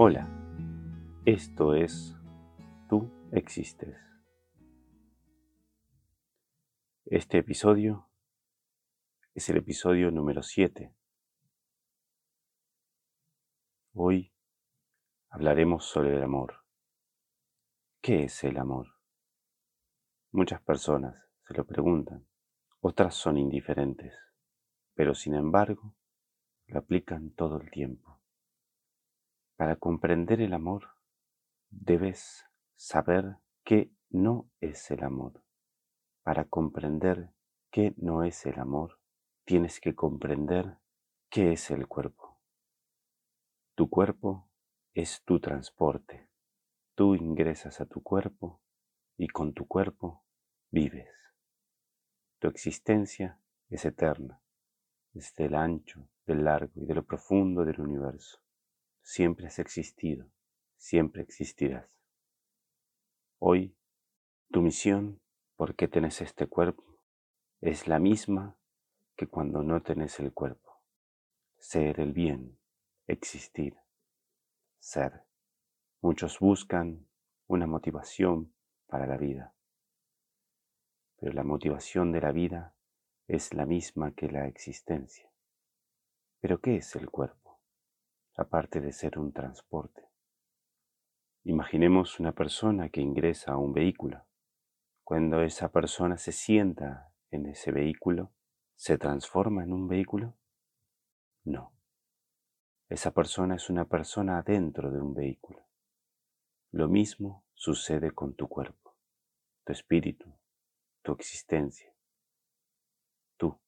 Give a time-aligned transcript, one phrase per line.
[0.00, 0.28] Hola,
[1.26, 2.16] esto es
[2.88, 3.98] Tú existes.
[7.04, 8.08] Este episodio
[9.34, 10.94] es el episodio número 7.
[13.94, 14.32] Hoy
[15.30, 16.64] hablaremos sobre el amor.
[18.00, 18.86] ¿Qué es el amor?
[20.30, 22.24] Muchas personas se lo preguntan,
[22.78, 24.14] otras son indiferentes,
[24.94, 25.96] pero sin embargo
[26.68, 28.17] lo aplican todo el tiempo.
[29.58, 30.90] Para comprender el amor,
[31.68, 35.42] debes saber qué no es el amor.
[36.22, 37.32] Para comprender
[37.72, 39.00] qué no es el amor,
[39.44, 40.78] tienes que comprender
[41.28, 42.38] qué es el cuerpo.
[43.74, 44.48] Tu cuerpo
[44.94, 46.30] es tu transporte.
[46.94, 48.60] Tú ingresas a tu cuerpo
[49.16, 50.22] y con tu cuerpo
[50.70, 51.12] vives.
[52.38, 54.40] Tu existencia es eterna,
[55.12, 58.40] desde el ancho, del largo y de lo profundo del universo
[59.08, 60.30] siempre has existido,
[60.76, 61.88] siempre existirás.
[63.38, 63.74] Hoy,
[64.50, 65.22] tu misión,
[65.56, 66.84] porque tenés este cuerpo,
[67.62, 68.58] es la misma
[69.16, 70.82] que cuando no tenés el cuerpo.
[71.56, 72.60] Ser el bien,
[73.06, 73.78] existir,
[74.78, 75.24] ser.
[76.02, 77.08] Muchos buscan
[77.46, 78.54] una motivación
[78.88, 79.54] para la vida,
[81.16, 82.76] pero la motivación de la vida
[83.26, 85.32] es la misma que la existencia.
[86.40, 87.47] ¿Pero qué es el cuerpo?
[88.38, 90.08] Aparte de ser un transporte.
[91.42, 94.24] Imaginemos una persona que ingresa a un vehículo.
[95.02, 98.32] Cuando esa persona se sienta en ese vehículo,
[98.76, 100.36] ¿se transforma en un vehículo?
[101.44, 101.72] No.
[102.88, 105.66] Esa persona es una persona adentro de un vehículo.
[106.70, 108.96] Lo mismo sucede con tu cuerpo,
[109.64, 110.32] tu espíritu,
[111.02, 111.92] tu existencia.
[113.36, 113.58] Tú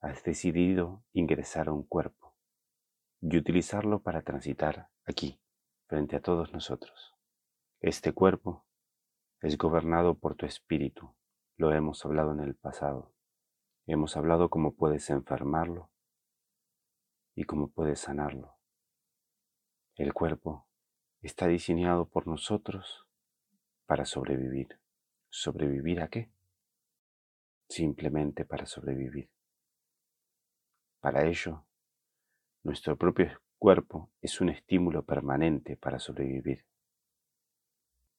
[0.00, 2.33] has decidido ingresar a un cuerpo
[3.26, 5.40] y utilizarlo para transitar aquí,
[5.86, 7.14] frente a todos nosotros.
[7.80, 8.66] Este cuerpo
[9.40, 11.14] es gobernado por tu espíritu,
[11.56, 13.14] lo hemos hablado en el pasado.
[13.86, 15.90] Hemos hablado cómo puedes enfermarlo
[17.34, 18.58] y cómo puedes sanarlo.
[19.96, 20.66] El cuerpo
[21.22, 23.06] está diseñado por nosotros
[23.86, 24.80] para sobrevivir.
[25.30, 26.30] ¿Sobrevivir a qué?
[27.68, 29.30] Simplemente para sobrevivir.
[31.00, 31.64] Para ello
[32.64, 36.64] nuestro propio cuerpo es un estímulo permanente para sobrevivir.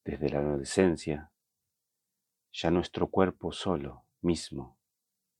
[0.04, 1.32] Desde la adolescencia,
[2.52, 4.78] ya nuestro cuerpo solo mismo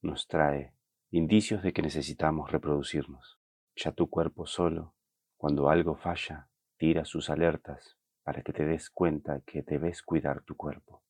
[0.02, 0.74] nos trae
[1.10, 3.38] indicios de que necesitamos reproducirnos.
[3.76, 4.94] Ya tu cuerpo solo,
[5.36, 10.56] cuando algo falla, tira sus alertas para que te des cuenta que debes cuidar tu
[10.56, 11.04] cuerpo.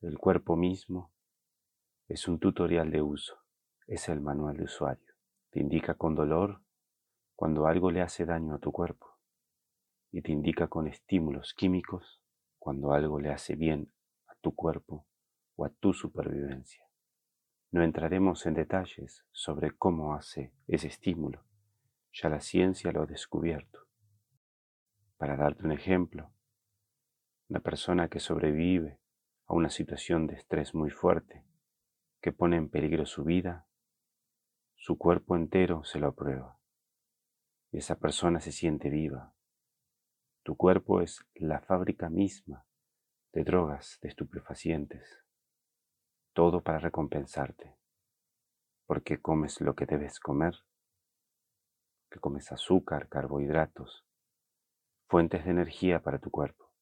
[0.00, 1.12] El cuerpo mismo
[2.08, 3.38] es un tutorial de uso,
[3.86, 5.14] es el manual de usuario.
[5.50, 6.65] Te indica con dolor
[7.36, 9.18] cuando algo le hace daño a tu cuerpo
[10.10, 12.22] y te indica con estímulos químicos
[12.58, 13.92] cuando algo le hace bien
[14.26, 15.06] a tu cuerpo
[15.54, 16.82] o a tu supervivencia.
[17.70, 21.44] No entraremos en detalles sobre cómo hace ese estímulo,
[22.10, 23.80] ya la ciencia lo ha descubierto.
[25.18, 26.32] Para darte un ejemplo,
[27.50, 28.98] una persona que sobrevive
[29.46, 31.44] a una situación de estrés muy fuerte,
[32.22, 33.66] que pone en peligro su vida,
[34.74, 36.56] su cuerpo entero se lo aprueba
[37.78, 39.34] esa persona se siente viva.
[40.42, 42.66] Tu cuerpo es la fábrica misma
[43.32, 45.24] de drogas, de estupefacientes,
[46.32, 47.76] todo para recompensarte,
[48.86, 50.54] porque comes lo que debes comer,
[52.10, 54.06] que comes azúcar, carbohidratos,
[55.08, 56.72] fuentes de energía para tu cuerpo,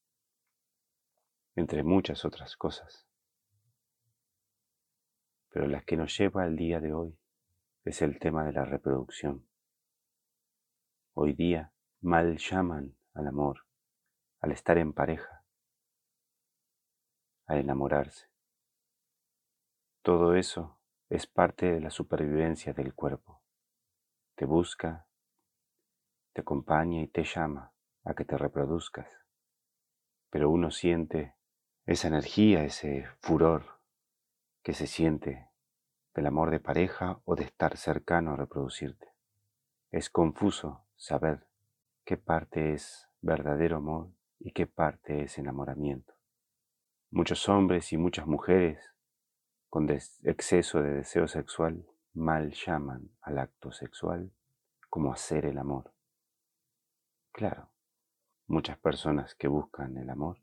[1.56, 3.08] entre muchas otras cosas.
[5.48, 7.18] Pero la que nos lleva al día de hoy
[7.84, 9.48] es el tema de la reproducción.
[11.16, 13.68] Hoy día mal llaman al amor,
[14.40, 15.44] al estar en pareja,
[17.46, 18.26] al enamorarse.
[20.02, 23.40] Todo eso es parte de la supervivencia del cuerpo.
[24.34, 25.06] Te busca,
[26.32, 27.72] te acompaña y te llama
[28.02, 29.08] a que te reproduzcas.
[30.30, 31.36] Pero uno siente
[31.86, 33.80] esa energía, ese furor
[34.64, 35.48] que se siente
[36.12, 39.14] del amor de pareja o de estar cercano a reproducirte.
[39.92, 41.46] Es confuso saber
[42.04, 46.14] qué parte es verdadero amor y qué parte es enamoramiento.
[47.10, 48.94] Muchos hombres y muchas mujeres
[49.70, 54.32] con exceso de deseo sexual mal llaman al acto sexual
[54.88, 55.92] como hacer el amor.
[57.32, 57.70] Claro,
[58.46, 60.38] muchas personas que buscan el amor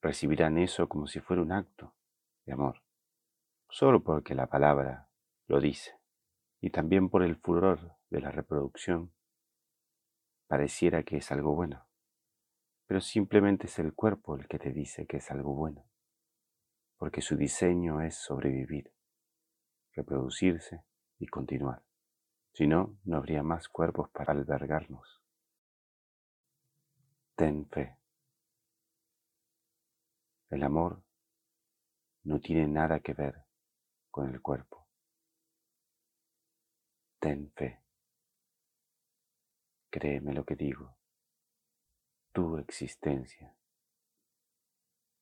[0.00, 1.94] recibirán eso como si fuera un acto
[2.46, 2.82] de amor,
[3.68, 5.08] solo porque la palabra
[5.46, 5.98] lo dice,
[6.60, 9.12] y también por el furor de la reproducción
[10.52, 11.88] pareciera que es algo bueno,
[12.86, 15.88] pero simplemente es el cuerpo el que te dice que es algo bueno,
[16.98, 18.92] porque su diseño es sobrevivir,
[19.94, 20.84] reproducirse
[21.18, 21.82] y continuar.
[22.52, 25.22] Si no, no habría más cuerpos para albergarnos.
[27.34, 27.96] Ten fe.
[30.50, 31.02] El amor
[32.24, 33.46] no tiene nada que ver
[34.10, 34.86] con el cuerpo.
[37.18, 37.81] Ten fe.
[39.92, 40.96] Créeme lo que digo.
[42.32, 43.54] Tu existencia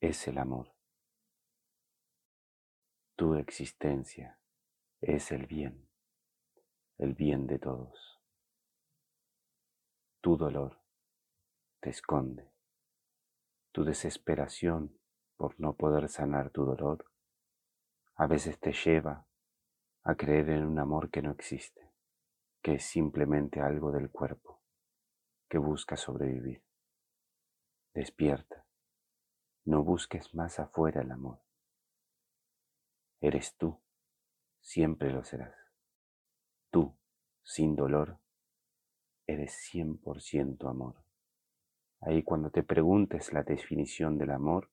[0.01, 0.73] es el amor.
[3.17, 4.39] Tu existencia
[5.01, 5.89] es el bien,
[6.99, 8.23] el bien de todos.
[10.21, 10.81] Tu dolor
[11.81, 12.53] te esconde.
[13.73, 15.01] Tu desesperación
[15.37, 17.11] por no poder sanar tu dolor
[18.15, 19.27] a veces te lleva
[20.05, 21.91] a creer en un amor que no existe,
[22.63, 24.60] que es simplemente algo del cuerpo
[25.50, 26.62] que busca sobrevivir.
[27.93, 28.64] Despierta,
[29.64, 31.43] no busques más afuera el amor.
[33.20, 33.82] Eres tú,
[34.61, 35.55] siempre lo serás.
[36.70, 36.97] Tú,
[37.43, 38.20] sin dolor,
[39.26, 41.05] eres 100% amor.
[42.00, 44.70] Ahí cuando te preguntes la definición del amor,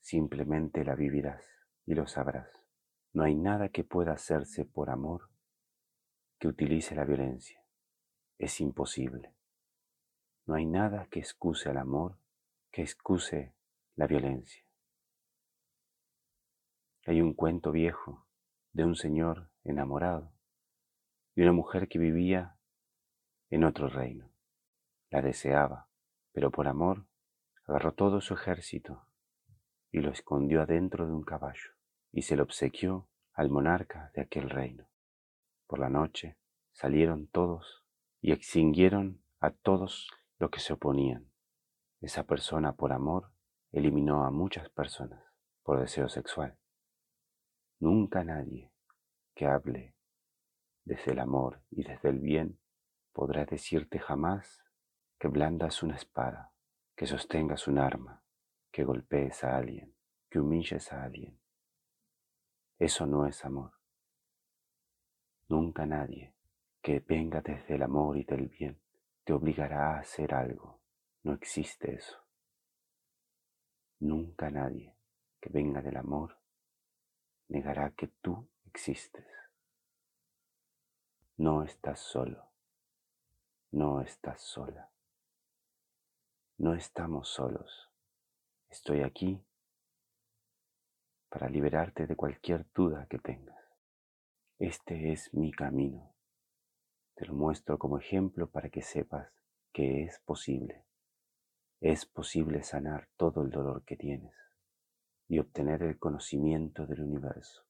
[0.00, 1.46] simplemente la vivirás
[1.86, 2.50] y lo sabrás.
[3.12, 5.30] No hay nada que pueda hacerse por amor
[6.40, 7.64] que utilice la violencia.
[8.38, 9.32] Es imposible.
[10.46, 12.18] No hay nada que excuse al amor,
[12.70, 13.54] que excuse
[13.94, 14.64] la violencia.
[17.06, 18.26] Hay un cuento viejo
[18.72, 20.32] de un señor enamorado
[21.34, 22.56] y una mujer que vivía
[23.50, 24.30] en otro reino.
[25.10, 25.88] La deseaba,
[26.32, 27.06] pero por amor
[27.66, 29.06] agarró todo su ejército
[29.90, 31.70] y lo escondió adentro de un caballo
[32.10, 34.88] y se lo obsequió al monarca de aquel reino.
[35.66, 36.36] Por la noche
[36.72, 37.84] salieron todos
[38.20, 40.08] y extinguieron a todos
[40.42, 41.30] lo que se oponían.
[42.00, 43.30] Esa persona por amor
[43.70, 45.22] eliminó a muchas personas
[45.62, 46.58] por deseo sexual.
[47.78, 48.72] Nunca nadie
[49.36, 49.94] que hable
[50.84, 52.58] desde el amor y desde el bien
[53.12, 54.64] podrá decirte jamás
[55.20, 56.52] que blandas una espada,
[56.96, 58.24] que sostengas un arma,
[58.72, 59.94] que golpees a alguien,
[60.28, 61.38] que humilles a alguien.
[62.80, 63.74] Eso no es amor.
[65.46, 66.34] Nunca nadie
[66.82, 68.81] que venga desde el amor y del bien
[69.24, 70.80] te obligará a hacer algo.
[71.22, 72.18] No existe eso.
[74.00, 74.96] Nunca nadie
[75.40, 76.38] que venga del amor
[77.48, 79.26] negará que tú existes.
[81.36, 82.50] No estás solo.
[83.70, 84.90] No estás sola.
[86.58, 87.90] No estamos solos.
[88.68, 89.44] Estoy aquí
[91.28, 93.64] para liberarte de cualquier duda que tengas.
[94.58, 96.11] Este es mi camino.
[97.14, 99.28] Te lo muestro como ejemplo para que sepas
[99.72, 100.84] que es posible.
[101.80, 104.34] Es posible sanar todo el dolor que tienes
[105.28, 107.64] y obtener el conocimiento del universo,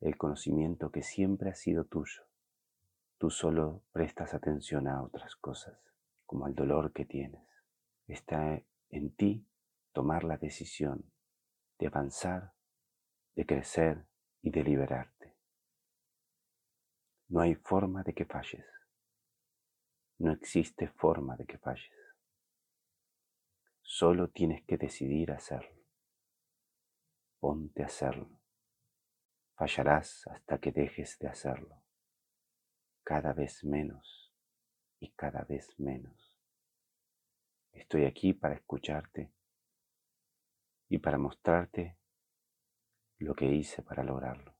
[0.00, 2.22] el conocimiento que siempre ha sido tuyo.
[3.18, 5.78] Tú solo prestas atención a otras cosas,
[6.26, 7.46] como al dolor que tienes.
[8.08, 9.46] Está en ti
[9.92, 11.04] tomar la decisión
[11.78, 12.52] de avanzar,
[13.36, 14.06] de crecer
[14.40, 15.21] y de liberarte.
[17.32, 18.66] No hay forma de que falles.
[20.18, 21.96] No existe forma de que falles.
[23.80, 25.82] Solo tienes que decidir hacerlo.
[27.40, 28.38] Ponte a hacerlo.
[29.54, 31.82] Fallarás hasta que dejes de hacerlo.
[33.02, 34.34] Cada vez menos
[35.00, 36.38] y cada vez menos.
[37.72, 39.32] Estoy aquí para escucharte
[40.86, 41.96] y para mostrarte
[43.20, 44.54] lo que hice para lograrlo.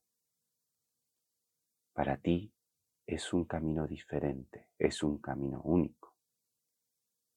[1.93, 2.55] Para ti
[3.07, 6.15] es un camino diferente, es un camino único.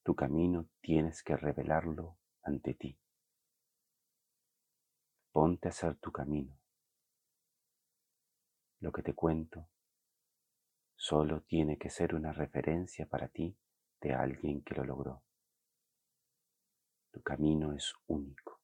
[0.04, 3.00] Tu camino tienes que revelarlo ante ti.
[5.32, 6.58] Ponte a hacer tu camino.
[8.80, 9.68] Lo que te cuento
[10.96, 13.58] solo tiene que ser una referencia para ti
[14.00, 15.24] de alguien que lo logró.
[17.12, 18.62] Tu camino es único.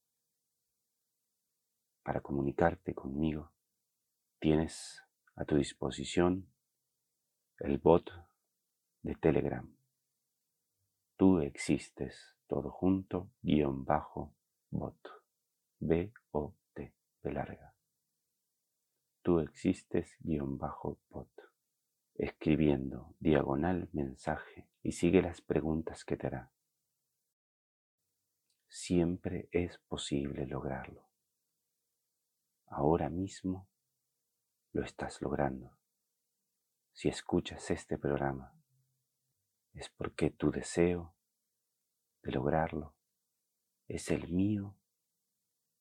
[2.04, 3.52] Para comunicarte conmigo,
[4.40, 5.02] tienes
[5.36, 6.52] a tu disposición
[7.64, 8.10] el bot
[9.04, 9.72] de Telegram.
[11.16, 14.34] Tú existes, todo junto, guion bajo,
[14.72, 14.98] bot.
[15.80, 17.76] B-O-T, de larga.
[19.22, 21.30] Tú existes, guion bajo, bot.
[22.16, 26.52] Escribiendo diagonal mensaje y sigue las preguntas que te hará.
[28.70, 31.08] Siempre es posible lograrlo.
[32.66, 33.68] Ahora mismo
[34.74, 35.81] lo estás logrando
[36.94, 38.54] si escuchas este programa.
[39.74, 41.16] es porque tu deseo
[42.24, 42.94] de lograrlo
[43.88, 44.76] es el mío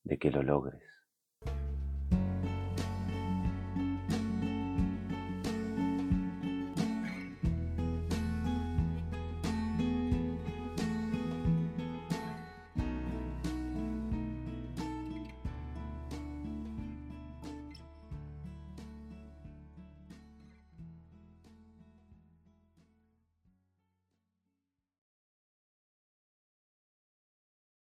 [0.05, 1.00] de que lo logres.